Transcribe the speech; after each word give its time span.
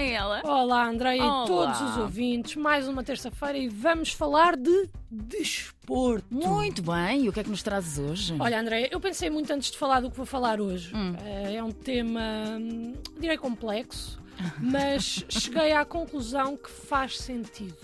é 0.00 0.12
ela? 0.12 0.40
Olá, 0.44 0.86
Andréia 0.88 1.22
Olá. 1.22 1.44
e 1.44 1.46
todos 1.46 1.80
os 1.82 1.96
ouvintes. 1.98 2.56
Mais 2.56 2.88
uma 2.88 3.02
terça-feira 3.04 3.58
e 3.58 3.68
vamos 3.68 4.12
falar 4.12 4.56
de 4.56 4.88
desporto. 5.10 6.24
Muito 6.30 6.82
bem, 6.82 7.24
e 7.24 7.28
o 7.28 7.32
que 7.32 7.40
é 7.40 7.44
que 7.44 7.50
nos 7.50 7.62
trazes 7.62 7.98
hoje? 7.98 8.34
Olha, 8.38 8.58
Andréia, 8.60 8.88
eu 8.90 9.00
pensei 9.00 9.28
muito 9.28 9.52
antes 9.52 9.70
de 9.70 9.78
falar 9.78 10.00
do 10.00 10.10
que 10.10 10.16
vou 10.16 10.26
falar 10.26 10.60
hoje. 10.60 10.94
Hum. 10.94 11.14
Eh, 11.22 11.54
É 11.56 11.62
um 11.62 11.70
tema, 11.72 12.20
hum, 12.58 12.94
direi 13.18 13.36
complexo, 13.36 14.18
mas 14.58 15.24
cheguei 15.28 15.72
à 15.72 15.84
conclusão 15.84 16.56
que 16.56 16.70
faz 16.70 17.18
sentido. 17.18 17.76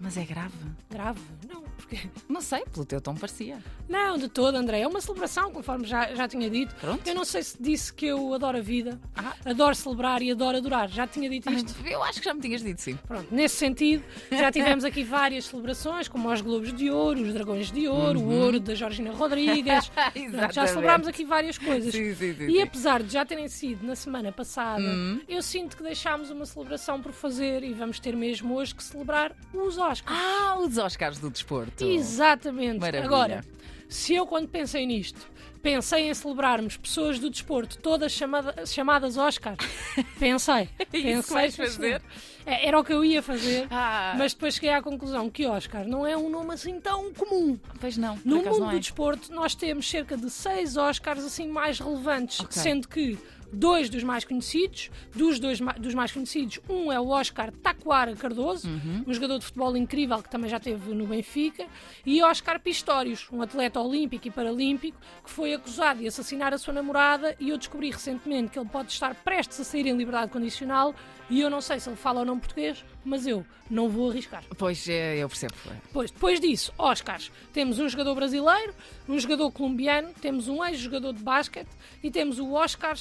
Mas 0.00 0.16
é 0.16 0.24
grave? 0.24 0.52
Grave? 0.90 1.20
Não, 1.48 1.61
porque. 1.86 2.08
Não 2.28 2.40
sei, 2.40 2.64
pelo 2.72 2.84
teu 2.86 3.00
tom 3.00 3.14
parecia. 3.14 3.58
Não, 3.88 4.16
de 4.16 4.28
todo, 4.28 4.54
André. 4.56 4.80
É 4.80 4.88
uma 4.88 5.00
celebração, 5.00 5.50
conforme 5.52 5.86
já, 5.86 6.14
já 6.14 6.26
tinha 6.26 6.48
dito. 6.48 6.74
Pronto. 6.76 7.06
Eu 7.06 7.14
não 7.14 7.24
sei 7.24 7.42
se 7.42 7.56
disse 7.60 7.92
que 7.92 8.06
eu 8.06 8.32
adoro 8.32 8.58
a 8.58 8.60
vida, 8.60 8.98
Ah. 9.16 9.34
adoro 9.44 9.74
celebrar 9.74 10.22
e 10.22 10.30
adoro 10.30 10.56
adorar. 10.56 10.88
Já 10.88 11.06
tinha 11.06 11.28
dito 11.28 11.50
isto? 11.52 11.74
Eu 11.86 12.02
acho 12.02 12.18
que 12.20 12.24
já 12.24 12.32
me 12.34 12.40
tinhas 12.40 12.62
dito 12.62 12.80
sim. 12.80 12.96
Pronto, 13.06 13.26
nesse 13.30 13.56
sentido, 13.56 14.02
já 14.30 14.50
tivemos 14.50 14.84
aqui 14.84 15.02
várias 15.04 15.44
celebrações, 15.46 16.08
como 16.08 16.30
os 16.32 16.40
Globos 16.40 16.72
de 16.72 16.90
Ouro, 16.90 17.20
os 17.22 17.32
Dragões 17.34 17.70
de 17.70 17.86
Ouro, 17.88 18.20
o 18.20 18.30
Ouro 18.30 18.58
da 18.60 18.74
Georgina 18.74 19.10
Rodrigues. 19.12 19.90
Já 20.52 20.66
celebrámos 20.66 21.06
aqui 21.08 21.24
várias 21.24 21.58
coisas. 21.58 21.92
Sim, 21.92 22.14
sim, 22.14 22.34
sim, 22.34 22.46
E 22.48 22.60
apesar 22.62 23.02
de 23.02 23.12
já 23.12 23.24
terem 23.24 23.48
sido 23.48 23.84
na 23.86 23.94
semana 23.94 24.30
passada, 24.32 24.82
eu 25.28 25.42
sinto 25.42 25.76
que 25.76 25.82
deixámos 25.82 26.30
uma 26.30 26.46
celebração 26.46 27.00
por 27.00 27.12
fazer 27.12 27.62
e 27.62 27.72
vamos 27.72 27.98
ter 27.98 28.16
mesmo 28.16 28.54
hoje 28.54 28.74
que 28.74 28.82
celebrar 28.82 29.34
os 29.52 29.78
Oscars. 29.78 30.02
Ah, 30.06 30.58
os 30.58 30.76
Oscars 30.78 31.18
do 31.18 31.30
desporto. 31.30 31.71
Exatamente. 31.80 32.78
Maravilha. 32.80 33.04
Agora, 33.04 33.44
se 33.88 34.14
eu 34.14 34.26
quando 34.26 34.48
pensei 34.48 34.86
nisto, 34.86 35.20
pensei 35.62 36.08
em 36.08 36.14
celebrarmos 36.14 36.76
pessoas 36.76 37.18
do 37.18 37.30
desporto 37.30 37.78
todas 37.78 38.12
chamada- 38.12 38.66
chamadas 38.66 39.16
Oscar, 39.16 39.56
pensei. 40.18 40.68
É 40.78 40.84
pensei 40.84 41.12
isso 41.18 41.32
vais 41.32 41.56
fazer? 41.56 42.02
É, 42.44 42.66
Era 42.66 42.80
o 42.80 42.82
que 42.84 42.92
eu 42.92 43.04
ia 43.04 43.22
fazer. 43.22 43.68
Ah, 43.70 44.14
Mas 44.18 44.34
depois 44.34 44.54
cheguei 44.54 44.70
à 44.70 44.82
conclusão 44.82 45.30
que 45.30 45.46
Oscar 45.46 45.86
não 45.86 46.04
é 46.06 46.16
um 46.16 46.28
nome 46.28 46.52
assim 46.54 46.80
tão 46.80 47.12
comum. 47.14 47.56
pois 47.80 47.96
não, 47.96 48.18
No 48.24 48.36
mundo 48.36 48.58
não 48.58 48.70
do 48.70 48.76
é. 48.76 48.78
desporto, 48.80 49.32
nós 49.32 49.54
temos 49.54 49.88
cerca 49.88 50.16
de 50.16 50.28
seis 50.28 50.76
Oscars 50.76 51.22
assim 51.24 51.46
mais 51.46 51.78
relevantes, 51.78 52.40
Ok. 52.40 52.50
sendo 52.60 52.88
que 52.88 53.16
dois 53.52 53.88
dos 53.90 54.02
mais 54.02 54.24
conhecidos, 54.24 54.90
dos 55.14 55.38
dois 55.38 55.60
dos 55.78 55.94
mais 55.94 56.10
conhecidos, 56.12 56.58
um 56.68 56.90
é 56.90 56.98
o 56.98 57.08
Oscar 57.08 57.52
Taquara 57.52 58.14
Cardoso, 58.16 58.68
Uhum. 58.68 59.04
um 59.06 59.12
jogador 59.14 59.38
de 59.38 59.44
futebol 59.44 59.76
incrível 59.76 60.22
que 60.22 60.30
também 60.30 60.48
já 60.48 60.56
esteve 60.56 60.94
no 60.94 61.06
Benfica, 61.06 61.66
e 62.06 62.22
Oscar 62.22 62.58
Pistorius, 62.60 63.28
um 63.32 63.42
atleta 63.42 63.80
olímpico 63.80 64.26
e 64.26 64.30
paralímpico 64.30 64.98
que 65.24 65.30
foi 65.30 65.52
acusado 65.54 66.00
de 66.00 66.06
assassinar 66.06 66.54
a 66.54 66.58
sua 66.58 66.72
namorada 66.72 67.36
e 67.38 67.50
eu 67.50 67.58
descobri 67.58 67.90
recentemente 67.90 68.50
que 68.50 68.58
ele 68.58 68.68
pode 68.68 68.90
estar 68.92 69.14
prestes 69.16 69.60
a 69.60 69.64
sair 69.64 69.86
em 69.86 69.96
liberdade 69.96 70.30
condicional 70.32 70.94
e 71.28 71.40
eu 71.40 71.48
não 71.50 71.60
sei 71.60 71.78
se 71.80 71.88
ele 71.88 71.96
fala 71.96 72.20
ou 72.20 72.26
não 72.26 72.38
português, 72.38 72.84
mas 73.04 73.26
eu 73.26 73.44
não 73.70 73.88
vou 73.88 74.10
arriscar. 74.10 74.42
Pois 74.58 74.86
é, 74.88 75.16
eu 75.16 75.28
percebo. 75.28 75.54
Depois, 75.86 76.10
depois 76.10 76.40
disso, 76.40 76.72
Oscars. 76.76 77.30
Temos 77.54 77.78
um 77.78 77.88
jogador 77.88 78.14
brasileiro, 78.14 78.74
um 79.08 79.18
jogador 79.18 79.50
colombiano, 79.50 80.10
temos 80.20 80.46
um 80.48 80.62
ex-jogador 80.64 81.14
de 81.14 81.22
basquete 81.22 81.68
e 82.02 82.10
temos 82.10 82.38
o 82.38 82.52
Oscar 82.52 82.96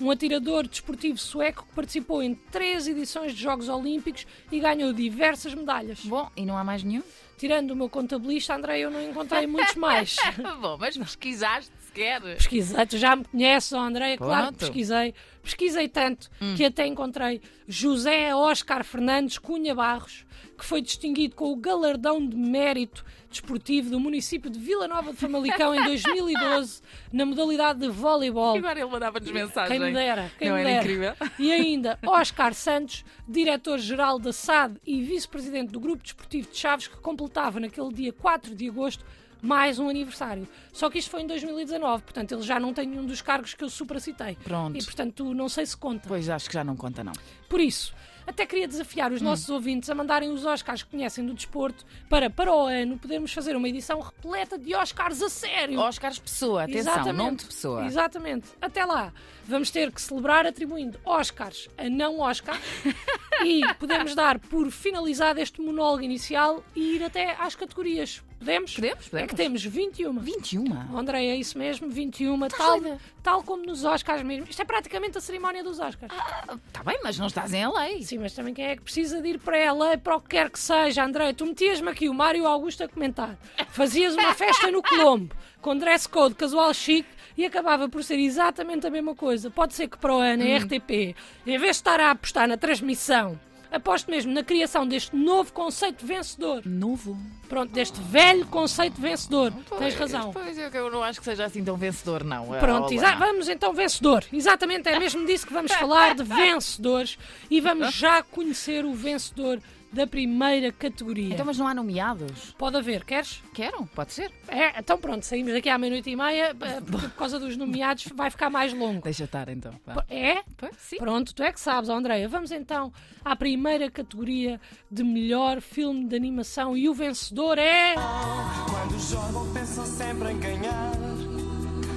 Um 0.00 0.10
atirador 0.10 0.66
desportivo 0.66 1.18
sueco 1.18 1.64
que 1.66 1.74
participou 1.74 2.22
em 2.22 2.34
três 2.34 2.88
edições 2.88 3.32
de 3.32 3.40
Jogos 3.40 3.68
Olímpicos 3.68 4.26
e 4.50 4.58
ganhou 4.58 4.92
diversas 4.92 5.54
medalhas. 5.54 6.00
Bom, 6.04 6.28
e 6.36 6.44
não 6.44 6.58
há 6.58 6.64
mais 6.64 6.82
nenhum? 6.82 7.02
Tirando 7.38 7.72
o 7.72 7.76
meu 7.76 7.88
contabilista, 7.88 8.54
André, 8.54 8.80
eu 8.80 8.90
não 8.90 9.02
encontrei 9.02 9.46
muitos 9.46 9.74
mais. 9.74 10.16
Bom, 10.60 10.76
mas 10.78 10.96
pesquisaste 10.96 11.70
sequer. 11.86 12.20
Pesquisei, 12.20 12.86
tu 12.86 12.98
já 12.98 13.14
me 13.14 13.24
conheces, 13.24 13.72
André, 13.72 14.16
claro 14.16 14.52
que 14.52 14.58
Pronto. 14.58 14.58
pesquisei. 14.58 15.14
Pesquisei 15.42 15.88
tanto 15.88 16.30
que 16.56 16.64
até 16.64 16.86
encontrei 16.86 17.40
José 17.68 18.34
Oscar 18.34 18.82
Fernandes 18.82 19.38
Cunha 19.38 19.74
Barros, 19.74 20.24
que 20.56 20.64
foi 20.64 20.80
distinguido 20.80 21.36
com 21.36 21.52
o 21.52 21.56
galardão 21.56 22.26
de 22.26 22.36
mérito 22.36 23.04
desportivo 23.34 23.90
do 23.90 24.00
município 24.00 24.50
de 24.50 24.58
Vila 24.58 24.86
Nova 24.86 25.12
de 25.12 25.18
Famalicão 25.18 25.74
em 25.74 25.84
2012, 25.84 26.80
na 27.12 27.26
modalidade 27.26 27.80
de 27.80 27.88
voleibol. 27.88 28.56
Agora 28.56 28.80
ele 28.80 28.90
mandava-nos 28.90 29.30
mensagem. 29.30 29.78
Quem 29.78 29.86
me 29.86 29.92
dera, 29.92 30.30
quem 30.38 30.48
não 30.48 30.56
me 30.56 30.62
era 30.62 30.70
dera. 30.70 30.82
incrível? 30.82 31.14
E 31.38 31.52
ainda 31.52 31.98
Oscar 32.06 32.54
Santos, 32.54 33.04
diretor-geral 33.28 34.18
da 34.18 34.32
SAD 34.32 34.76
e 34.86 35.02
vice-presidente 35.02 35.72
do 35.72 35.80
Grupo 35.80 36.02
Desportivo 36.02 36.50
de 36.50 36.56
Chaves, 36.56 36.86
que 36.86 36.96
completava 36.96 37.58
naquele 37.60 37.92
dia 37.92 38.12
4 38.12 38.54
de 38.54 38.68
agosto 38.68 39.04
mais 39.42 39.78
um 39.78 39.88
aniversário. 39.90 40.48
Só 40.72 40.88
que 40.88 40.98
isto 40.98 41.10
foi 41.10 41.20
em 41.20 41.26
2019, 41.26 42.02
portanto 42.02 42.32
ele 42.32 42.42
já 42.42 42.58
não 42.58 42.72
tem 42.72 42.86
nenhum 42.86 43.04
dos 43.04 43.20
cargos 43.20 43.52
que 43.52 43.62
eu 43.62 43.68
supracitei. 43.68 44.38
Pronto. 44.42 44.76
E 44.78 44.82
portanto 44.82 45.34
não 45.34 45.48
sei 45.48 45.66
se 45.66 45.76
conta. 45.76 46.08
Pois 46.08 46.28
acho 46.30 46.48
que 46.48 46.54
já 46.54 46.64
não 46.64 46.76
conta, 46.76 47.04
não. 47.04 47.12
Por 47.48 47.60
isso, 47.60 47.94
até 48.26 48.46
queria 48.46 48.66
desafiar 48.68 49.10
Hum. 49.12 49.14
os 49.16 49.20
nossos 49.22 49.48
ouvintes 49.50 49.88
a 49.90 49.94
mandarem 49.94 50.30
os 50.30 50.44
Oscars 50.44 50.82
que 50.82 50.90
conhecem 50.90 51.24
do 51.26 51.34
desporto 51.34 51.84
para, 52.08 52.28
para 52.30 52.52
o 52.54 52.66
ano, 52.66 52.98
podermos 52.98 53.32
fazer 53.32 53.54
uma 53.56 53.68
edição 53.68 54.00
repleta 54.00 54.58
de 54.58 54.74
Oscars 54.74 55.20
a 55.22 55.28
sério. 55.28 55.78
Oscars 55.80 56.18
Pessoa, 56.18 56.64
atenção, 56.64 57.12
nome 57.12 57.36
de 57.36 57.44
pessoa. 57.46 57.84
Exatamente. 57.86 58.48
Até 58.60 58.84
lá, 58.84 59.12
vamos 59.46 59.70
ter 59.70 59.90
que 59.92 60.00
celebrar 60.00 60.46
atribuindo 60.46 60.98
Oscars 61.04 61.68
a 61.76 61.88
não 61.88 62.20
Oscar 62.20 62.58
e 63.44 63.62
podemos 63.74 64.14
dar 64.14 64.38
por 64.38 64.70
finalizado 64.70 65.40
este 65.40 65.60
monólogo 65.60 66.02
inicial 66.02 66.62
e 66.74 66.96
ir 66.96 67.02
até 67.04 67.36
às 67.38 67.54
categorias. 67.54 68.22
Podemos? 68.38 68.74
Podemos, 68.74 69.06
É 69.06 69.10
podemos. 69.10 69.30
que 69.30 69.36
temos 69.36 69.64
21. 69.64 70.18
21. 70.18 70.64
Oh, 70.92 70.98
André, 70.98 71.24
é 71.28 71.36
isso 71.36 71.56
mesmo, 71.56 71.88
21, 71.88 72.38
tal, 72.48 72.78
tal 73.22 73.42
como 73.42 73.64
nos 73.64 73.84
Oscars 73.84 74.22
mesmo. 74.22 74.46
Isto 74.50 74.60
é 74.60 74.64
praticamente 74.66 75.16
a 75.16 75.20
cerimónia 75.20 75.64
dos 75.64 75.78
Oscars. 75.78 76.12
Está 76.12 76.58
Tá 76.72 76.82
bem, 76.84 76.98
mas 77.02 77.18
não 77.18 77.26
estás 77.26 77.54
em 77.54 77.66
lei. 77.72 78.02
Sim, 78.14 78.18
mas 78.18 78.32
também 78.32 78.54
quem 78.54 78.66
é 78.66 78.76
que 78.76 78.82
precisa 78.82 79.20
de 79.20 79.30
ir 79.30 79.40
para 79.40 79.58
ela, 79.58 79.98
para 79.98 80.14
o 80.14 80.20
que 80.20 80.28
quer 80.28 80.48
que 80.48 80.56
seja, 80.56 81.04
André? 81.04 81.32
Tu 81.32 81.44
metias-me 81.44 81.90
aqui 81.90 82.08
o 82.08 82.14
Mário 82.14 82.46
Augusto 82.46 82.84
a 82.84 82.88
comentar. 82.88 83.36
Fazias 83.70 84.14
uma 84.14 84.32
festa 84.32 84.70
no 84.70 84.80
Colombo, 84.80 85.34
com 85.60 85.76
dress 85.76 86.08
code 86.08 86.36
casual 86.36 86.72
chique, 86.72 87.08
e 87.36 87.44
acabava 87.44 87.88
por 87.88 88.04
ser 88.04 88.20
exatamente 88.20 88.86
a 88.86 88.90
mesma 88.90 89.16
coisa. 89.16 89.50
Pode 89.50 89.74
ser 89.74 89.88
que 89.88 89.98
para 89.98 90.14
o 90.14 90.18
ano, 90.20 90.44
a 90.44 90.58
RTP, 90.58 91.16
em 91.44 91.58
vez 91.58 91.60
de 91.60 91.70
estar 91.70 91.98
a 91.98 92.12
apostar 92.12 92.46
na 92.46 92.56
transmissão, 92.56 93.36
aposto 93.74 94.10
mesmo 94.10 94.32
na 94.32 94.42
criação 94.42 94.86
deste 94.86 95.14
novo 95.16 95.52
conceito 95.52 96.04
vencedor. 96.06 96.62
Novo. 96.64 97.16
Pronto, 97.48 97.72
deste 97.72 98.00
velho 98.00 98.46
conceito 98.46 99.00
vencedor. 99.00 99.52
Tens 99.78 99.94
razão. 99.94 100.32
Pois 100.32 100.56
é, 100.56 100.70
que 100.70 100.76
eu 100.76 100.90
não 100.90 101.02
acho 101.02 101.18
que 101.20 101.24
seja 101.24 101.44
assim 101.44 101.62
tão 101.62 101.76
vencedor, 101.76 102.24
não. 102.24 102.46
Pronto, 102.58 102.84
Olá. 102.86 102.94
exa- 102.94 103.16
vamos 103.16 103.48
então 103.48 103.72
vencedor. 103.72 104.24
Exatamente, 104.32 104.88
é 104.88 104.98
mesmo 104.98 105.24
disso 105.26 105.46
que 105.46 105.52
vamos 105.52 105.72
falar, 105.72 106.14
de 106.14 106.22
vencedores. 106.24 107.18
E 107.50 107.60
vamos 107.60 107.92
já 107.94 108.22
conhecer 108.22 108.84
o 108.84 108.94
vencedor 108.94 109.60
da 109.94 110.06
primeira 110.06 110.72
categoria. 110.72 111.32
Então, 111.32 111.46
mas 111.46 111.56
não 111.56 111.66
há 111.66 111.74
nomeados? 111.74 112.54
Pode 112.58 112.76
haver, 112.76 113.04
queres? 113.04 113.42
Quero, 113.54 113.86
pode 113.94 114.12
ser. 114.12 114.30
É, 114.48 114.78
então 114.78 114.98
pronto, 114.98 115.24
saímos 115.24 115.52
daqui 115.52 115.68
à 115.68 115.78
meia-noite 115.78 116.10
e 116.10 116.16
meia, 116.16 116.56
eh, 116.60 116.80
porque 116.80 117.08
por 117.08 117.16
causa 117.16 117.38
dos 117.38 117.56
nomeados 117.56 118.06
vai 118.14 118.30
ficar 118.30 118.50
mais 118.50 118.72
longo. 118.72 119.02
Deixa 119.02 119.24
estar 119.24 119.48
então. 119.48 119.72
vá. 119.86 120.04
É? 120.10 120.42
Pois, 120.56 120.74
sim. 120.78 120.96
Pronto, 120.96 121.34
tu 121.34 121.42
é 121.42 121.52
que 121.52 121.60
sabes, 121.60 121.88
ó, 121.88 121.94
Andreia. 121.96 122.28
Vamos 122.28 122.50
então 122.50 122.92
à 123.24 123.36
primeira 123.36 123.90
categoria 123.90 124.60
de 124.90 125.04
melhor 125.04 125.60
filme 125.60 126.06
de 126.06 126.16
animação 126.16 126.76
e 126.76 126.88
o 126.88 126.94
vencedor 126.94 127.58
é. 127.58 127.94
Quando 127.94 128.98
jogam 128.98 129.52
pensam 129.52 129.86
sempre 129.86 130.32
em 130.32 130.38
ganhar. 130.40 130.92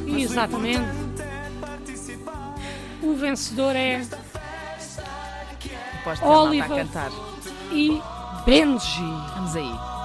Exatamente. 0.07 0.79
é. 0.79 1.07
O 3.05 3.13
vencedor 3.13 3.75
é 3.75 4.01
Podes 6.03 6.19
ter 6.19 6.25
malta 6.25 6.49
Oliver. 6.49 7.36
E 7.71 8.01
Benji. 8.45 9.01
Vamos 9.35 9.55
aí. 9.55 9.97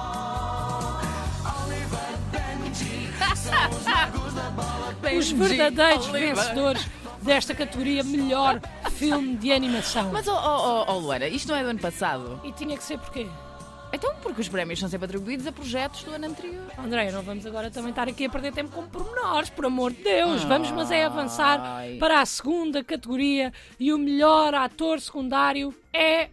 Os 5.17 5.31
verdadeiros 5.31 6.07
Oliver. 6.07 6.35
vencedores 6.35 6.87
desta 7.21 7.53
categoria 7.55 8.03
melhor 8.03 8.59
filme 8.91 9.35
de 9.35 9.51
animação. 9.51 10.11
Mas, 10.11 10.27
oh, 10.27 10.33
oh, 10.33 10.85
oh, 10.87 10.97
Luana, 10.99 11.27
isto 11.27 11.47
não 11.49 11.55
é 11.55 11.63
do 11.63 11.69
ano 11.69 11.79
passado? 11.79 12.39
E 12.43 12.51
tinha 12.51 12.75
que 12.75 12.83
ser 12.83 12.97
porquê? 12.97 13.27
Então, 13.93 14.15
porque 14.23 14.41
os 14.41 14.49
prémios 14.49 14.79
são 14.79 14.89
sempre 14.89 15.05
atribuídos 15.05 15.45
a 15.45 15.51
projetos 15.51 16.03
do 16.03 16.11
ano 16.11 16.25
anterior. 16.25 16.65
André, 16.79 17.11
não 17.11 17.21
vamos 17.21 17.45
agora 17.45 17.69
também 17.69 17.91
estar 17.91 18.07
aqui 18.07 18.25
a 18.25 18.29
perder 18.29 18.51
tempo 18.51 18.71
com 18.71 18.87
pormenores, 18.87 19.51
por 19.51 19.65
amor 19.65 19.93
de 19.93 20.03
Deus. 20.03 20.43
Vamos, 20.43 20.71
mas 20.71 20.89
é 20.89 21.05
avançar 21.05 21.59
Ai. 21.61 21.97
para 21.99 22.19
a 22.19 22.25
segunda 22.25 22.83
categoria 22.83 23.53
e 23.79 23.93
o 23.93 23.97
melhor 23.99 24.55
ator 24.55 24.99
secundário 24.99 25.73
é 25.93 26.29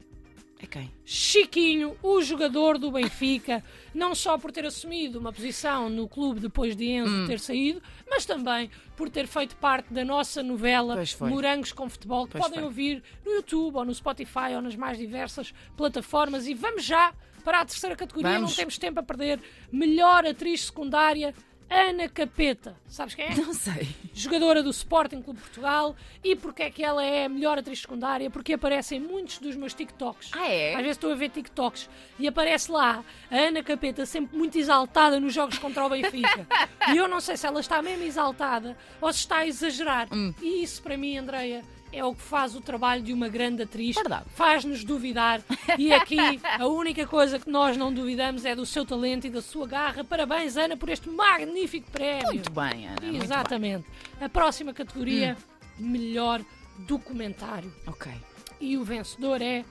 É 0.62 0.66
quem? 0.66 0.92
Chiquinho, 1.06 1.96
o 2.02 2.20
jogador 2.20 2.76
do 2.76 2.90
Benfica, 2.90 3.64
não 3.94 4.14
só 4.14 4.36
por 4.36 4.52
ter 4.52 4.66
assumido 4.66 5.18
uma 5.18 5.32
posição 5.32 5.88
no 5.88 6.06
clube 6.06 6.38
depois 6.38 6.76
de 6.76 6.84
Enzo 6.86 7.10
Hum. 7.14 7.26
ter 7.26 7.40
saído, 7.40 7.82
mas 8.08 8.26
também 8.26 8.70
por 8.94 9.08
ter 9.08 9.26
feito 9.26 9.56
parte 9.56 9.90
da 9.92 10.04
nossa 10.04 10.42
novela. 10.42 11.02
Morangos 11.20 11.72
com 11.72 11.88
Futebol, 11.88 12.26
que 12.26 12.32
Pois 12.32 12.44
podem 12.44 12.58
foi. 12.58 12.64
ouvir 12.68 13.02
no 13.24 13.32
YouTube 13.32 13.76
ou 13.76 13.84
no 13.86 13.94
Spotify 13.94 14.54
ou 14.54 14.60
nas 14.60 14.76
mais 14.76 14.98
diversas 14.98 15.54
plataformas. 15.78 16.46
E 16.46 16.52
vamos 16.52 16.84
já 16.84 17.14
para 17.42 17.62
a 17.62 17.64
terceira 17.64 17.96
categoria, 17.96 18.32
Vamos. 18.32 18.50
não 18.50 18.56
temos 18.56 18.76
tempo 18.76 19.00
a 19.00 19.02
perder. 19.02 19.40
Melhor 19.72 20.26
atriz 20.26 20.66
secundária 20.66 21.34
Ana 21.70 22.08
Capeta. 22.08 22.76
Sabes 22.88 23.14
quem 23.14 23.26
é? 23.26 23.34
Não 23.36 23.54
sei. 23.54 23.88
jogadora 24.12 24.60
do 24.60 24.70
Sporting 24.70 25.22
Clube 25.22 25.40
Portugal. 25.40 25.94
E 26.22 26.34
porque 26.34 26.64
é 26.64 26.70
que 26.70 26.82
ela 26.82 27.02
é 27.04 27.26
a 27.26 27.28
melhor 27.28 27.58
atriz 27.58 27.80
secundária? 27.80 28.28
Porque 28.28 28.54
aparece 28.54 28.96
em 28.96 29.00
muitos 29.00 29.38
dos 29.38 29.54
meus 29.54 29.72
TikToks. 29.72 30.30
Ah, 30.32 30.48
é? 30.48 30.74
Às 30.74 30.80
vezes 30.80 30.96
estou 30.96 31.12
a 31.12 31.14
ver 31.14 31.30
TikToks 31.30 31.88
e 32.18 32.26
aparece 32.26 32.72
lá 32.72 33.04
a 33.30 33.36
Ana 33.36 33.62
Capeta 33.62 34.04
sempre 34.04 34.36
muito 34.36 34.58
exaltada 34.58 35.20
nos 35.20 35.32
jogos 35.32 35.58
contra 35.58 35.86
o 35.86 35.88
Benfica. 35.88 36.46
e 36.92 36.96
eu 36.96 37.06
não 37.06 37.20
sei 37.20 37.36
se 37.36 37.46
ela 37.46 37.60
está 37.60 37.80
mesmo 37.80 38.04
exaltada 38.04 38.76
ou 39.00 39.12
se 39.12 39.20
está 39.20 39.38
a 39.38 39.46
exagerar. 39.46 40.08
Hum. 40.12 40.34
E 40.42 40.64
isso 40.64 40.82
para 40.82 40.96
mim, 40.96 41.16
Andreia, 41.16 41.62
é 41.92 42.04
o 42.04 42.14
que 42.14 42.22
faz 42.22 42.54
o 42.54 42.60
trabalho 42.60 43.02
de 43.02 43.12
uma 43.12 43.28
grande 43.28 43.62
atriz. 43.62 43.96
Verdade. 43.96 44.24
Faz-nos 44.34 44.84
duvidar. 44.84 45.42
E 45.78 45.92
aqui 45.92 46.18
a 46.58 46.66
única 46.66 47.06
coisa 47.06 47.38
que 47.38 47.50
nós 47.50 47.76
não 47.76 47.92
duvidamos 47.92 48.44
é 48.44 48.54
do 48.54 48.64
seu 48.66 48.84
talento 48.84 49.26
e 49.26 49.30
da 49.30 49.42
sua 49.42 49.66
garra. 49.66 50.04
Parabéns, 50.04 50.56
Ana, 50.56 50.76
por 50.76 50.88
este 50.88 51.08
magnífico 51.08 51.90
prémio. 51.90 52.26
Muito 52.28 52.50
bem, 52.50 52.86
Ana. 52.88 53.24
Exatamente. 53.24 53.86
A 54.20 54.28
próxima 54.28 54.72
categoria, 54.72 55.36
melhor 55.78 56.40
documentário. 56.86 57.70
bem. 57.84 57.94
Ok. 57.94 58.12
E 58.60 58.76
o 58.76 58.84
vencedor 58.84 59.40
é 59.42 59.64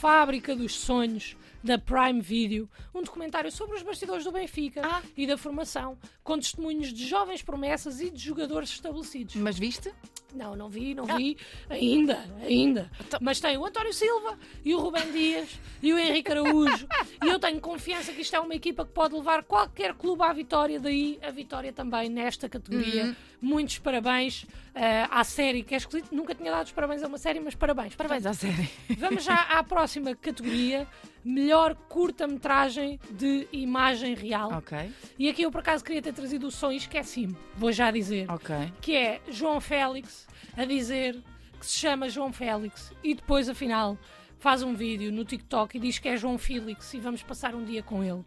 Fábrica 0.00 0.54
dos 0.54 0.74
Sonhos, 0.78 1.36
da 1.62 1.78
Prime 1.78 2.20
Video, 2.22 2.68
um 2.94 3.02
documentário 3.02 3.50
sobre 3.52 3.76
os 3.76 3.82
bastidores 3.82 4.24
do 4.24 4.32
Benfica 4.32 4.80
Ah. 4.82 5.02
e 5.16 5.26
da 5.26 5.36
formação, 5.36 5.98
com 6.24 6.38
testemunhos 6.38 6.92
de 6.92 7.06
jovens 7.06 7.42
promessas 7.42 8.00
e 8.00 8.08
de 8.10 8.18
jogadores 8.18 8.70
estabelecidos. 8.70 9.34
Mas 9.36 9.58
viste? 9.58 9.92
Não, 10.34 10.54
não 10.56 10.68
vi, 10.68 10.94
não 10.94 11.04
vi, 11.04 11.36
ainda, 11.68 12.24
ainda. 12.42 12.90
Então- 13.00 13.18
Mas 13.22 13.40
tem 13.40 13.56
o 13.58 13.64
António 13.66 13.92
Silva 13.92 14.38
e 14.64 14.74
o 14.74 14.78
Rubem 14.80 15.10
Dias 15.12 15.58
e 15.82 15.92
o 15.92 15.98
Henrique 15.98 16.30
Araújo. 16.30 16.86
e 17.24 17.28
eu 17.28 17.38
tenho 17.38 17.60
confiança 17.60 18.12
que 18.12 18.22
isto 18.22 18.34
é 18.36 18.40
uma 18.40 18.54
equipa 18.54 18.84
que 18.84 18.92
pode 18.92 19.14
levar 19.14 19.42
qualquer 19.44 19.94
clube 19.94 20.22
à 20.22 20.32
vitória, 20.32 20.78
daí 20.80 21.18
a 21.22 21.30
vitória 21.30 21.72
também 21.72 22.08
nesta 22.08 22.48
categoria. 22.48 23.04
Uhum. 23.06 23.14
Muitos 23.42 23.78
parabéns 23.78 24.44
eh, 24.74 25.06
à 25.10 25.24
série, 25.24 25.62
que 25.62 25.72
é 25.74 25.78
esquisito. 25.78 26.14
Nunca 26.14 26.34
tinha 26.34 26.50
dado 26.50 26.66
os 26.66 26.72
parabéns 26.72 27.02
a 27.02 27.06
uma 27.08 27.16
série, 27.16 27.40
mas 27.40 27.54
parabéns. 27.54 27.94
Parabéns 27.94 28.26
à 28.26 28.34
série. 28.34 28.68
Vamos 28.98 29.24
já 29.24 29.34
à 29.34 29.62
próxima 29.64 30.14
categoria. 30.14 30.86
Melhor 31.24 31.74
curta-metragem 32.20 32.98
de 33.10 33.46
imagem 33.52 34.14
real. 34.14 34.52
Ok, 34.52 34.90
E 35.18 35.28
aqui 35.28 35.42
eu 35.42 35.50
por 35.50 35.60
acaso 35.60 35.84
queria 35.84 36.02
ter 36.02 36.12
trazido 36.12 36.46
o 36.46 36.50
som 36.50 36.72
e 36.72 36.76
esqueci-me. 36.76 37.36
Vou 37.56 37.72
já 37.72 37.90
dizer 37.90 38.30
ok. 38.30 38.54
que 38.80 38.94
é 38.96 39.20
João 39.28 39.60
Félix 39.60 40.19
a 40.56 40.64
dizer 40.64 41.16
que 41.58 41.66
se 41.66 41.78
chama 41.78 42.08
João 42.08 42.32
Félix 42.32 42.92
e 43.04 43.14
depois, 43.14 43.48
afinal, 43.48 43.98
faz 44.38 44.62
um 44.62 44.74
vídeo 44.74 45.12
no 45.12 45.24
TikTok 45.24 45.76
e 45.76 45.80
diz 45.80 45.98
que 45.98 46.08
é 46.08 46.16
João 46.16 46.38
Félix 46.38 46.94
e 46.94 46.98
vamos 47.00 47.22
passar 47.22 47.54
um 47.54 47.64
dia 47.64 47.82
com 47.82 48.02
ele. 48.02 48.24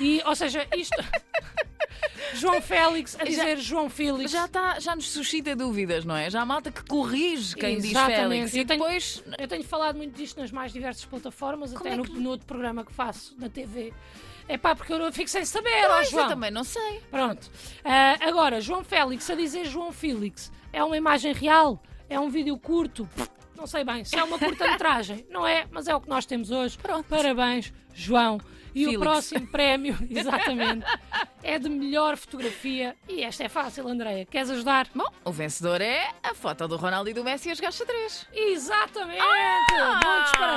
E, 0.00 0.22
ou 0.24 0.34
seja, 0.34 0.66
isto. 0.76 0.96
João 2.34 2.62
Félix 2.62 3.14
a 3.20 3.24
dizer 3.24 3.58
João 3.58 3.90
Félix. 3.90 4.30
Já, 4.30 4.48
tá, 4.48 4.80
já 4.80 4.96
nos 4.96 5.10
suscita 5.10 5.54
dúvidas, 5.54 6.04
não 6.04 6.16
é? 6.16 6.30
Já 6.30 6.40
há 6.40 6.46
malta 6.46 6.72
que 6.72 6.82
corrige 6.84 7.54
quem 7.54 7.76
diz 7.76 7.90
Exatamente. 7.90 8.50
Félix. 8.50 8.54
E 8.54 8.58
Eu 8.60 8.64
tenho- 8.66 8.80
depois. 8.80 9.22
Eu 9.38 9.48
tenho 9.48 9.64
falado 9.64 9.96
muito 9.96 10.16
disto 10.16 10.40
nas 10.40 10.50
mais 10.50 10.72
diversas 10.72 11.04
plataformas, 11.04 11.70
Como 11.72 11.80
até 11.84 11.90
é 11.92 11.96
no, 11.96 12.04
que- 12.04 12.12
no 12.18 12.30
outro 12.30 12.46
programa 12.46 12.84
que 12.84 12.92
faço 12.92 13.36
na 13.38 13.48
TV. 13.50 13.92
É 14.48 14.58
pá, 14.58 14.74
porque 14.74 14.92
eu 14.92 15.12
fico 15.12 15.28
sem 15.30 15.44
saber, 15.44 15.88
ó 15.88 16.02
João. 16.04 16.24
eu 16.24 16.28
também 16.28 16.50
não 16.50 16.64
sei. 16.64 17.00
Pronto. 17.10 17.50
Ah, 17.84 18.16
agora, 18.20 18.60
João 18.60 18.84
Félix 18.84 19.28
a 19.30 19.34
dizer 19.34 19.64
João 19.66 19.92
Félix 19.92 20.52
é 20.72 20.82
uma 20.82 20.96
imagem 20.96 21.32
real? 21.32 21.82
É 22.08 22.18
um 22.18 22.28
vídeo 22.28 22.56
curto? 22.58 23.08
Não 23.56 23.66
sei 23.66 23.84
bem. 23.84 24.04
Se 24.04 24.18
é 24.18 24.24
uma 24.24 24.38
curta-metragem, 24.38 25.24
não 25.30 25.46
é, 25.46 25.66
mas 25.70 25.86
é 25.86 25.94
o 25.94 26.00
que 26.00 26.08
nós 26.08 26.26
temos 26.26 26.50
hoje. 26.50 26.76
Pronto. 26.78 27.06
Parabéns, 27.06 27.72
João. 27.94 28.40
E 28.74 28.84
Félix. 28.84 28.96
o 28.96 29.00
próximo 29.00 29.46
prémio, 29.48 29.98
exatamente, 30.08 30.86
é 31.42 31.58
de 31.58 31.68
melhor 31.68 32.16
fotografia. 32.16 32.96
E 33.06 33.22
esta 33.22 33.44
é 33.44 33.48
fácil, 33.48 33.86
Andreia. 33.86 34.24
Queres 34.24 34.48
ajudar? 34.50 34.88
Bom, 34.94 35.04
o 35.26 35.30
vencedor 35.30 35.82
é 35.82 36.08
a 36.22 36.34
foto 36.34 36.66
do 36.66 36.76
Ronaldo 36.76 37.10
e 37.10 37.12
do 37.12 37.22
Messi 37.22 37.50
a 37.50 37.54
jogar 37.54 37.70
xadrez. 37.70 38.26
Exatamente! 38.32 39.20
Ah! 39.20 40.00
Muitos 40.04 40.32
parabéns! 40.32 40.51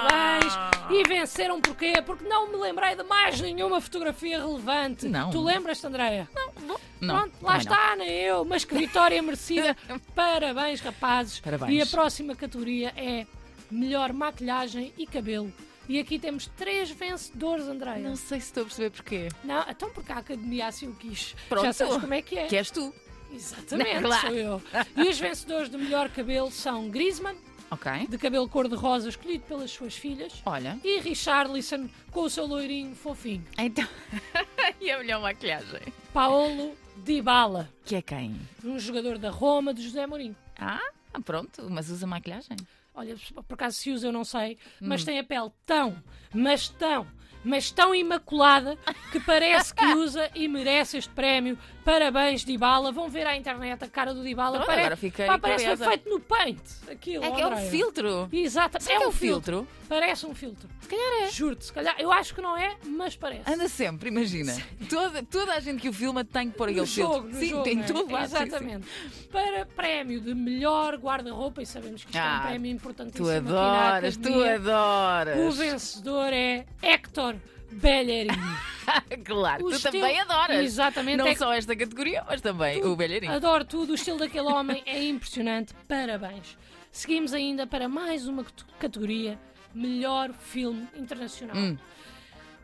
Venceram 1.35 1.59
porquê? 1.59 2.01
Porque 2.05 2.23
não 2.25 2.49
me 2.49 2.55
lembrei 2.55 2.95
de 2.95 3.03
mais 3.03 3.41
nenhuma 3.41 3.81
fotografia 3.81 4.39
relevante. 4.39 5.05
Não. 5.09 5.31
Tu 5.31 5.43
lembras-te, 5.43 5.85
Andreia? 5.85 6.29
Não, 6.33 6.79
Pronto, 7.19 7.33
lá 7.41 7.51
não. 7.53 7.57
está, 7.59 7.95
nem 7.97 8.09
eu, 8.09 8.45
mas 8.45 8.63
que 8.63 8.73
vitória 8.73 9.21
merecida. 9.21 9.75
Parabéns, 10.15 10.79
rapazes. 10.79 11.41
Parabéns. 11.41 11.71
E 11.73 11.81
a 11.81 11.85
próxima 11.85 12.35
categoria 12.35 12.93
é 12.95 13.27
melhor 13.69 14.13
maquilhagem 14.13 14.93
e 14.97 15.05
cabelo. 15.05 15.51
E 15.89 15.99
aqui 15.99 16.17
temos 16.17 16.47
três 16.55 16.89
vencedores, 16.89 17.67
Andreia. 17.67 17.99
Não 17.99 18.15
sei 18.15 18.39
se 18.39 18.45
estou 18.47 18.63
a 18.63 18.65
perceber 18.67 18.89
porquê. 18.91 19.27
Não, 19.43 19.65
então 19.69 19.89
porque 19.89 20.13
a 20.13 20.19
academia 20.19 20.67
assim 20.67 20.87
o 20.87 20.95
quis. 20.95 21.35
Pronto. 21.49 21.65
Já 21.65 21.73
sabes 21.73 21.97
como 21.97 22.13
é 22.13 22.21
que 22.21 22.39
é. 22.39 22.47
Que 22.47 22.55
és 22.55 22.71
tu. 22.71 22.93
Exatamente, 23.29 23.99
Claro. 24.07 24.21
sou 24.27 24.35
eu. 24.35 24.61
E 24.95 25.09
os 25.09 25.19
vencedores 25.19 25.69
de 25.69 25.77
melhor 25.77 26.09
cabelo 26.09 26.49
são 26.49 26.89
Griezmann, 26.89 27.35
Ok. 27.71 28.07
de 28.07 28.17
cabelo 28.17 28.47
cor-de-rosa, 28.47 29.09
escolhido 29.09 29.43
pelas 29.45 29.71
suas 29.71 29.95
filhas, 29.95 30.33
Olha. 30.45 30.79
e 30.83 30.99
Richarlison, 30.99 31.89
com 32.11 32.21
o 32.21 32.29
seu 32.29 32.45
loirinho 32.45 32.95
fofinho. 32.95 33.43
Então. 33.57 33.87
e 34.79 34.91
a 34.91 34.99
melhor 34.99 35.21
maquilhagem? 35.21 35.81
Paolo 36.13 36.75
Dybala, 36.97 37.69
Que 37.83 37.95
é 37.95 38.01
quem? 38.01 38.39
um 38.63 38.79
jogador 38.79 39.17
da 39.17 39.29
Roma, 39.29 39.73
de 39.73 39.81
José 39.83 40.05
Mourinho. 40.07 40.35
Ah, 40.57 40.79
pronto. 41.25 41.67
Mas 41.69 41.89
usa 41.89 42.05
maquilhagem. 42.07 42.55
Olha, 42.93 43.15
por 43.47 43.53
acaso 43.55 43.75
se 43.77 43.91
usa 43.91 44.07
eu 44.07 44.11
não 44.13 44.23
sei, 44.23 44.57
mas 44.79 45.01
Hum. 45.01 45.05
tem 45.05 45.19
a 45.19 45.23
pele 45.23 45.51
tão, 45.65 46.01
mas 46.33 46.69
tão, 46.69 47.05
mas 47.43 47.69
tão 47.69 47.93
imaculada 47.93 48.77
que 49.11 49.19
parece 49.19 49.73
que 49.75 49.83
usa 49.95 50.29
e 50.33 50.47
merece 50.47 50.97
este 50.97 51.11
prémio. 51.11 51.57
Parabéns, 51.85 52.43
Dybala. 52.43 52.91
Vão 52.91 53.07
ver 53.07 53.27
à 53.27 53.37
internet 53.37 53.83
a 53.83 53.87
cara 53.87 54.11
do 54.11 54.23
Dybala. 54.23 54.57
Pronto, 54.57 54.71
agora 54.71 54.97
fiquei 54.97 55.27
Pá, 55.27 55.37
parece 55.37 55.65
que 55.67 55.77
foi 55.77 55.87
feito 55.87 56.09
no 56.09 56.19
paint. 56.19 56.59
Aquilo, 56.91 57.23
É 57.23 57.29
que 57.31 57.41
é 57.41 57.45
um 57.45 57.51
Andréia. 57.51 57.69
filtro. 57.69 58.29
Exato, 58.33 58.81
Será 58.81 58.97
que 58.97 59.03
é 59.03 59.07
um 59.07 59.11
filtro? 59.11 59.67
Parece 59.87 60.25
um 60.25 60.33
filtro. 60.33 60.67
Se 60.81 60.87
calhar 60.89 61.23
é. 61.23 61.29
Juro-te, 61.31 61.65
se 61.65 61.71
calhar. 61.73 61.95
Eu 61.99 62.11
acho 62.11 62.33
que 62.33 62.41
não 62.41 62.57
é, 62.57 62.75
mas 62.87 63.15
parece. 63.15 63.43
Anda 63.51 63.69
sempre, 63.69 64.09
imagina. 64.09 64.55
Toda, 64.89 65.21
toda 65.21 65.53
a 65.53 65.59
gente 65.59 65.79
que 65.79 65.89
o 65.89 65.93
filma 65.93 66.25
tem 66.25 66.49
que 66.49 66.57
pôr 66.57 66.69
aquele 66.69 66.85
jogo, 66.87 67.21
filtro. 67.21 67.39
sim, 67.39 67.49
jogo, 67.49 67.63
tem 67.63 67.79
é? 67.79 67.83
todo 67.83 68.11
lado. 68.11 68.27
sim, 68.29 68.35
sim. 68.35 68.43
Exatamente. 68.43 68.87
Para 69.31 69.65
prémio 69.67 70.19
de 70.21 70.33
melhor 70.33 70.95
guarda-roupa, 70.97 71.61
e 71.61 71.65
sabemos 71.67 72.03
que 72.03 72.09
isto 72.09 72.17
é 72.17 72.21
Ah, 72.21 72.39
um 72.43 72.47
prémio 72.47 72.71
importantíssimo 72.71 73.27
Tu 73.27 73.31
adoras, 73.31 74.17
tu 74.17 74.43
adoras. 74.43 75.39
O 75.39 75.51
vencedor 75.51 76.33
é 76.33 76.65
Héctor 76.81 77.35
Bellerin. 77.71 78.27
claro, 79.25 79.63
tu 79.63 79.71
estilo- 79.71 79.91
também 79.93 80.19
adoras. 80.19 80.63
Exatamente. 80.65 81.17
Não 81.17 81.27
é 81.27 81.35
só 81.35 81.53
esta 81.53 81.75
categoria, 81.75 82.23
mas 82.27 82.41
também 82.41 82.83
o 82.83 82.95
belheirinho. 82.95 83.31
Adoro 83.33 83.65
tudo, 83.65 83.91
o 83.91 83.95
estilo 83.95 84.19
daquele 84.19 84.47
homem 84.47 84.83
é 84.85 85.03
impressionante. 85.03 85.73
Parabéns. 85.87 86.57
Seguimos 86.91 87.33
ainda 87.33 87.67
para 87.67 87.89
mais 87.89 88.27
uma 88.27 88.43
cate- 88.43 88.65
categoria: 88.79 89.39
Melhor 89.73 90.31
Filme 90.33 90.87
Internacional. 90.95 91.55
Hum. 91.57 91.77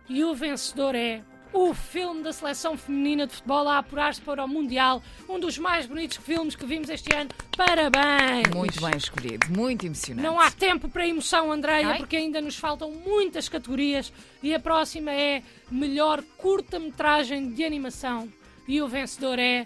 E 0.09 0.23
o 0.23 0.33
vencedor 0.33 0.95
é 0.95 1.21
o 1.53 1.73
filme 1.73 2.23
da 2.23 2.31
seleção 2.31 2.77
feminina 2.77 3.27
de 3.27 3.33
futebol 3.33 3.67
a 3.67 3.77
apurar-se 3.79 4.21
para 4.21 4.43
o 4.43 4.47
Mundial. 4.47 5.01
Um 5.27 5.39
dos 5.39 5.57
mais 5.57 5.85
bonitos 5.85 6.17
filmes 6.17 6.55
que 6.55 6.65
vimos 6.65 6.89
este 6.89 7.13
ano. 7.13 7.29
Parabéns! 7.55 8.47
Muito 8.53 8.81
bem 8.81 8.97
escolhido, 8.97 9.47
muito 9.49 9.85
emocionante. 9.85 10.23
Não 10.25 10.39
há 10.39 10.49
tempo 10.49 10.89
para 10.89 11.07
emoção, 11.07 11.51
Andreia, 11.51 11.95
porque 11.97 12.15
ainda 12.15 12.41
nos 12.41 12.55
faltam 12.55 12.91
muitas 12.91 13.49
categorias. 13.49 14.11
E 14.41 14.53
a 14.53 14.59
próxima 14.59 15.11
é 15.11 15.43
Melhor 15.69 16.23
Curta-Metragem 16.37 17.51
de 17.51 17.63
Animação. 17.63 18.29
E 18.67 18.81
o 18.81 18.87
vencedor 18.87 19.39
é 19.39 19.65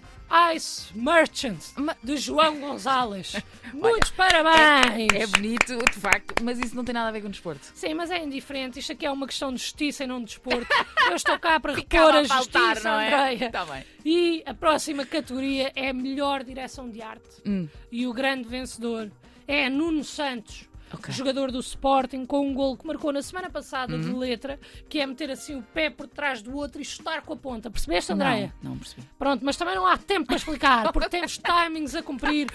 Ice 0.54 0.86
Merchant, 0.94 1.58
de 2.02 2.16
João 2.16 2.58
Gonzalez. 2.60 3.36
Muitos 3.72 4.10
parabéns! 4.10 5.12
É 5.14 5.26
bonito, 5.26 5.76
de 5.76 6.00
facto, 6.00 6.42
mas 6.42 6.58
isso 6.58 6.74
não 6.74 6.84
tem 6.84 6.92
nada 6.92 7.08
a 7.08 7.12
ver 7.12 7.20
com 7.20 7.28
o 7.28 7.30
desporto. 7.30 7.60
Sim, 7.74 7.94
mas 7.94 8.10
é 8.10 8.22
indiferente. 8.22 8.78
Isto 8.78 8.92
aqui 8.92 9.06
é 9.06 9.10
uma 9.10 9.26
questão 9.26 9.52
de 9.52 9.58
justiça 9.58 10.04
e 10.04 10.06
não 10.06 10.18
de 10.20 10.26
desporto. 10.26 10.66
Eu 11.08 11.14
estou 11.16 11.38
cá 11.38 11.60
para 11.60 11.74
repor 11.76 12.14
a 12.14 12.20
a 12.20 12.24
faltar, 12.24 12.62
justiça, 12.62 12.88
não 12.90 12.98
é? 13.00 13.14
Andreia. 13.14 13.50
Tá 13.50 13.64
bem. 13.64 13.84
E 14.04 14.42
a 14.46 14.54
próxima 14.54 15.04
categoria 15.06 15.72
é 15.76 15.92
Melhor 15.92 16.42
Direção 16.42 16.90
de 16.90 17.02
Arte. 17.02 17.42
Hum. 17.44 17.68
E 17.92 18.06
o 18.06 18.12
grande 18.12 18.48
vencedor 18.48 19.10
é 19.46 19.68
Nuno 19.68 20.02
Santos. 20.02 20.68
Ok. 20.92 21.12
Jogador 21.12 21.50
do 21.50 21.58
Sporting 21.60 22.24
com 22.24 22.46
um 22.48 22.54
gol 22.54 22.76
que 22.76 22.86
marcou 22.86 23.12
na 23.12 23.20
semana 23.22 23.50
passada 23.50 23.94
Uhum. 23.94 24.00
de 24.00 24.12
letra, 24.12 24.58
que 24.88 25.00
é 25.00 25.06
meter 25.06 25.30
assim 25.30 25.56
o 25.58 25.62
pé 25.62 25.90
por 25.90 26.06
trás 26.06 26.40
do 26.42 26.54
outro 26.56 26.80
e 26.80 26.84
chutar 26.84 27.22
com 27.22 27.32
a 27.32 27.36
ponta. 27.36 27.68
Percebeste, 27.70 28.12
Andréia? 28.12 28.54
Não, 28.62 28.70
não 28.72 28.78
percebi. 28.78 29.02
Pronto, 29.18 29.44
mas 29.44 29.56
também 29.56 29.74
não 29.74 29.84
há 29.86 29.96
tempo 29.98 30.26
para 30.26 30.36
explicar, 30.36 30.92
porque 30.92 31.08
temos 31.08 31.38
timings 31.42 31.94
a 31.94 32.02
cumprir. 32.02 32.46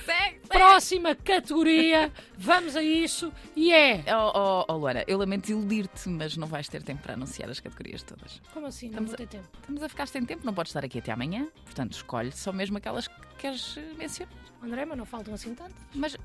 Próxima 0.47 1.13
categoria, 1.15 2.11
vamos 2.37 2.75
a 2.75 2.81
isso, 2.83 3.31
e 3.55 3.71
é. 3.73 4.03
Oh, 4.07 4.31
oh, 4.33 4.65
oh, 4.73 4.77
Luana, 4.77 5.03
eu 5.07 5.17
lamento 5.17 5.49
iludir-te, 5.49 6.07
mas 6.09 6.35
não 6.37 6.47
vais 6.47 6.67
ter 6.69 6.81
tempo 6.83 7.01
para 7.03 7.13
anunciar 7.13 7.49
as 7.49 7.59
categorias 7.59 8.01
todas. 8.03 8.41
Como 8.53 8.65
assim? 8.65 8.87
Não 8.87 9.03
Estamos 9.03 9.13
a- 9.13 9.17
ter 9.17 9.27
tempo. 9.27 9.47
Estamos 9.59 9.83
a 9.83 9.89
ficar 9.89 10.07
sem 10.07 10.25
tempo, 10.25 10.45
não 10.45 10.53
podes 10.53 10.69
estar 10.71 10.83
aqui 10.85 10.99
até 10.99 11.11
amanhã, 11.11 11.47
portanto 11.65 11.93
escolhe 11.93 12.31
só 12.31 12.51
mesmo 12.51 12.77
aquelas 12.77 13.07
que 13.07 13.15
queres 13.37 13.77
mencionar. 13.97 14.33
André, 14.63 14.85
mas 14.85 14.97
não 14.97 15.05
faltam 15.05 15.33
assim 15.33 15.55
tantas? 15.55 15.75
Mas 15.95 16.15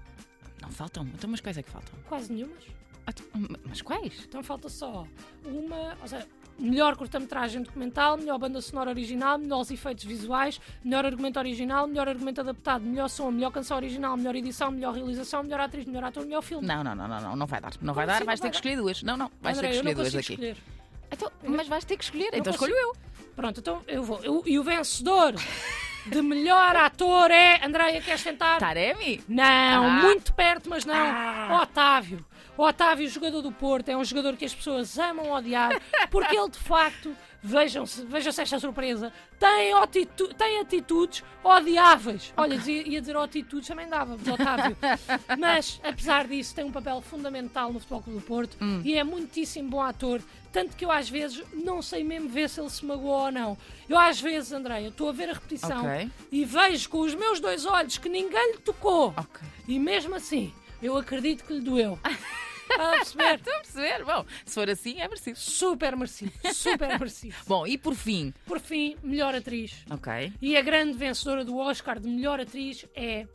não 0.63 0.71
faltam, 0.71 1.05
então 1.15 1.29
mas 1.31 1.41
quais 1.41 1.57
é 1.59 1.63
que 1.63 1.71
faltam? 1.71 1.95
Quase 2.09 2.33
nenhumas. 2.33 2.65
Ah, 3.07 3.13
tu- 3.13 3.23
Mas 3.69 3.81
quais? 3.83 4.25
Então 4.25 4.43
falta 4.43 4.69
só 4.69 5.07
uma. 5.45 5.97
Ou 6.03 6.09
seja, 6.09 6.27
melhor 6.59 6.97
curta-metragem 6.97 7.63
documental, 7.63 8.17
melhor 8.17 8.37
banda 8.37 8.61
sonora 8.61 8.91
original, 8.91 9.39
melhores 9.39 9.71
efeitos 9.71 10.03
visuais, 10.05 10.61
melhor 10.83 11.07
argumento 11.07 11.39
original, 11.39 11.87
melhor 11.87 12.09
argumento 12.09 12.41
adaptado, 12.41 12.83
melhor 12.83 13.09
som, 13.09 13.31
melhor 13.31 13.53
canção 13.53 13.77
original, 13.77 14.17
melhor 14.17 14.35
edição, 14.35 14.73
melhor 14.73 14.93
realização, 14.95 15.45
melhor 15.45 15.61
atriz, 15.61 15.85
melhor 15.85 16.03
ator, 16.03 16.25
melhor 16.25 16.43
filme. 16.43 16.67
Não, 16.67 16.83
não, 16.83 16.97
não, 16.97 17.07
não, 17.07 17.21
não, 17.21 17.37
não 17.37 17.47
vai 17.47 17.61
dar. 17.61 17.73
Não 17.81 17.95
vai 17.95 18.07
dar, 18.07 18.17
assim 18.17 18.25
vais 18.25 18.41
não 18.41 18.51
ter 18.51 18.57
que 18.57 18.63
vai 18.65 18.73
escolher 18.73 18.77
duas. 18.83 19.03
Não, 19.05 19.17
não, 19.17 19.31
vais 19.41 19.57
André, 19.59 19.69
ter 19.69 19.75
que 19.75 19.79
eu 19.79 19.85
não 19.85 19.91
escolher 19.93 20.11
duas 20.11 20.25
consigo 20.27 20.35
aqui. 20.43 20.57
escolher. 20.57 20.77
Então, 21.13 21.33
mas 21.57 21.69
vais 21.69 21.85
ter 21.85 21.97
que 21.97 22.03
escolher, 22.05 22.29
então 22.35 22.53
consigo. 22.53 22.65
escolho 22.65 22.75
eu. 22.77 22.97
Pronto, 23.37 23.61
então 23.61 23.83
eu 23.87 24.03
vou. 24.03 24.19
Eu- 24.25 24.43
e 24.47 24.59
o 24.59 24.65
vencedor 24.65 25.35
de 26.07 26.23
melhor 26.23 26.77
ator 26.77 27.31
é. 27.31 27.65
Andréia, 27.65 28.01
queres 28.01 28.23
tentar? 28.23 28.59
Taremi? 28.59 29.23
Não, 29.29 29.45
Ah. 29.87 29.91
muito 30.03 30.33
perto, 30.33 30.69
mas 30.71 30.85
não. 30.85 30.95
Ah. 30.95 31.61
Otávio. 31.63 32.25
O 32.57 32.63
Otávio, 32.65 33.09
jogador 33.09 33.43
do 33.43 33.53
Porto, 33.53 33.91
é 33.91 33.97
um 33.97 34.05
jogador 34.05 34.35
que 34.37 34.45
as 34.45 34.55
pessoas 34.55 34.99
amam 34.99 35.31
odiar, 35.33 35.71
porque 36.11 36.35
ele 36.37 36.49
de 36.49 36.59
facto, 36.59 37.15
vejam-se, 37.47 38.05
vejam-se 38.05 38.43
esta 38.43 38.59
surpresa, 38.59 39.12
tem, 39.38 39.73
atitu- 39.75 40.35
tem 40.35 40.61
atitudes 40.61 41.23
odiáveis. 41.45 42.33
Olha, 42.37 42.59
dizia- 42.59 42.87
ia 42.87 43.00
dizer 43.00 43.17
atitudes, 43.17 43.69
também 43.69 43.88
dava, 43.88 44.15
Otávio. 44.15 44.76
Mas, 45.38 45.81
apesar 45.83 46.26
disso, 46.26 46.55
tem 46.55 46.65
um 46.65 46.73
papel 46.73 47.00
fundamental 47.00 47.73
no 47.73 47.79
Futebol 47.79 48.03
Clube 48.03 48.19
do 48.21 48.25
Porto 48.26 48.57
Hum. 48.61 48.83
e 48.85 48.97
é 48.99 49.05
muitíssimo 49.05 49.71
bom 49.71 49.81
ator. 49.83 50.21
Tanto 50.53 50.75
que 50.75 50.85
eu 50.87 50.91
às 50.91 51.09
vezes 51.09 51.43
não 51.53 51.83
sei 51.83 52.03
mesmo 52.03 52.29
ver 52.31 52.49
se 52.49 52.59
ele 52.61 52.71
se 52.71 52.85
magoou 52.85 53.25
ou 53.26 53.31
não. 53.33 53.59
Eu 53.88 53.99
às 53.99 54.19
vezes, 54.21 54.53
Andréia, 54.53 54.88
estou 54.88 55.09
a 55.11 55.12
ver 55.12 55.29
a 55.29 55.35
repetição 55.35 55.85
Ok. 55.85 56.11
e 56.33 56.45
vejo 56.47 56.88
com 56.88 57.00
os 57.00 57.15
meus 57.15 57.41
dois 57.41 57.67
olhos 57.67 57.99
que 57.99 58.09
ninguém 58.09 58.53
lhe 58.53 58.59
tocou. 58.59 59.12
Ok. 59.17 59.47
E 59.69 59.79
mesmo 59.79 60.15
assim, 60.15 60.53
eu 60.83 60.97
acredito 60.97 61.45
que 61.45 61.53
lhe 61.53 61.61
doeu. 61.61 61.99
Está 62.71 62.89
a 62.93 62.97
perceber? 62.97 63.35
Estou 63.37 63.53
a 63.55 63.59
perceber. 63.61 64.05
Bom, 64.05 64.25
se 64.45 64.55
for 64.55 64.69
assim, 64.71 65.01
é 65.01 65.09
merecido. 65.09 65.39
Super 65.39 65.97
merecido. 65.97 66.33
Super 66.53 66.99
merecido. 66.99 67.35
Bom, 67.47 67.67
e 67.67 67.79
por 67.79 67.95
fim. 67.95 68.33
Por 68.47 68.61
fim, 68.61 68.97
melhor 69.03 69.35
atriz. 69.35 69.85
Ok. 69.91 70.33
E 70.43 70.57
a 70.57 70.63
grande 70.63 70.97
vencedora 70.97 71.45
do 71.45 71.57
Oscar 71.57 71.99
de 72.01 72.09
melhor 72.09 72.41
atriz 72.41 72.85
é 72.95 73.27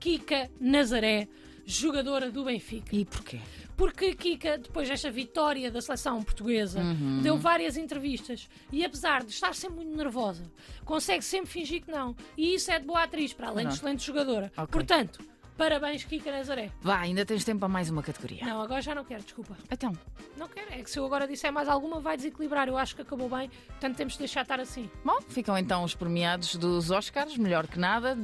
Kika 0.00 0.50
Nazaré, 0.60 1.28
jogadora 1.66 2.30
do 2.30 2.44
Benfica. 2.44 2.94
E 2.94 3.04
porquê? 3.04 3.40
Porque 3.76 4.14
Kika, 4.14 4.58
depois 4.58 4.88
desta 4.88 5.10
vitória 5.10 5.70
da 5.70 5.80
seleção 5.80 6.22
portuguesa, 6.22 6.80
Uhum. 6.80 7.20
deu 7.22 7.36
várias 7.36 7.76
entrevistas 7.76 8.48
e, 8.72 8.84
apesar 8.84 9.22
de 9.24 9.30
estar 9.32 9.54
sempre 9.54 9.76
muito 9.84 9.96
nervosa, 9.96 10.50
consegue 10.84 11.24
sempre 11.24 11.50
fingir 11.50 11.82
que 11.84 11.90
não. 11.90 12.16
E 12.36 12.54
isso 12.54 12.70
é 12.72 12.78
de 12.80 12.86
boa 12.86 13.02
atriz, 13.04 13.32
para 13.32 13.48
além 13.48 13.64
de 13.66 13.70
Não. 13.70 13.74
excelente 13.76 14.04
jogadora. 14.04 14.52
Ok. 14.56 14.66
Portanto, 14.72 15.20
parabéns, 15.58 16.04
Kika 16.04 16.30
Nazaré. 16.30 16.70
Vá, 16.80 17.00
ainda 17.00 17.26
tens 17.26 17.44
tempo 17.44 17.58
para 17.58 17.68
mais 17.68 17.90
uma 17.90 18.02
categoria. 18.02 18.44
Não, 18.46 18.62
agora 18.62 18.80
já 18.80 18.94
não 18.94 19.04
quero, 19.04 19.22
desculpa. 19.22 19.56
Então, 19.70 19.92
Não 20.36 20.48
quero, 20.48 20.72
é 20.72 20.82
que 20.82 20.88
se 20.90 20.98
eu 20.98 21.04
agora 21.04 21.26
disser 21.26 21.52
mais 21.52 21.68
alguma 21.68 22.00
vai 22.00 22.16
desequilibrar. 22.16 22.68
Eu 22.68 22.78
acho 22.78 22.94
que 22.94 23.02
acabou 23.02 23.28
bem, 23.28 23.50
portanto 23.66 23.96
temos 23.96 24.12
de 24.14 24.20
deixar 24.20 24.42
estar 24.42 24.60
assim. 24.60 24.88
bom, 25.04 25.18
ficam 25.28 25.58
então 25.58 25.82
os 25.84 25.94
premiados 25.94 26.54
dos 26.54 26.90
Oscars, 26.90 27.36
melhor 27.36 27.66
que 27.66 27.78
nada, 27.78 28.14
de. 28.14 28.22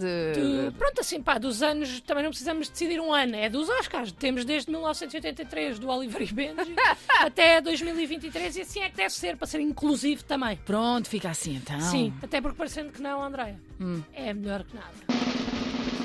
De- 0.70 0.70
pronto, 0.78 1.00
assim, 1.00 1.20
pá, 1.20 1.36
dos 1.38 1.62
anos, 1.62 2.00
também 2.02 2.22
não 2.22 2.30
precisamos 2.30 2.68
decidir 2.68 3.00
um 3.00 3.12
ano, 3.12 3.34
é 3.34 3.48
dos 3.50 3.68
Oscars. 3.68 4.12
Temos 4.12 4.44
desde 4.44 4.70
1983, 4.70 5.78
do 5.80 5.88
Oliver 5.88 6.22
e 6.22 6.32
Benji, 6.32 6.74
até 7.20 7.60
2023, 7.60 8.56
e 8.56 8.60
assim 8.60 8.80
é 8.80 8.88
que 8.90 8.96
deve 8.96 9.10
ser, 9.12 9.36
para 9.36 9.46
ser 9.48 9.60
inclusivo 9.60 10.22
também. 10.22 10.56
Pronto, 10.58 11.08
fica 11.08 11.30
assim 11.30 11.56
então. 11.56 11.80
Sim, 11.80 12.14
até 12.22 12.40
porque 12.40 12.56
parecendo 12.56 12.92
que 12.92 13.02
não, 13.02 13.22
Andréia, 13.22 13.60
Hum. 13.80 14.00
é 14.12 14.32
melhor 14.32 14.62
que 14.62 14.76
nada. 14.76 14.94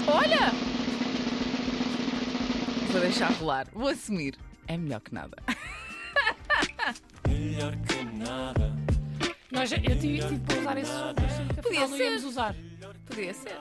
Olha! 0.08 0.69
Vou 2.92 3.02
deixar 3.02 3.32
rolar, 3.34 3.68
vou 3.72 3.88
assumir. 3.88 4.36
É 4.68 4.76
melhor 4.76 5.00
que 5.02 5.14
nada. 5.14 5.38
Melhor 7.28 7.76
que 7.88 8.04
nada. 8.18 8.76
Nós, 9.52 9.72
eu 9.72 9.80
tive, 9.80 10.20
tive 10.20 10.40
para 10.40 10.60
usar 10.60 10.78
esse, 10.78 10.92
afinal 10.92 11.90
não 11.90 11.98
ser. 11.98 12.04
íamos 12.04 12.24
usar. 12.24 12.56
Podia 13.06 13.34
ser. 13.34 13.58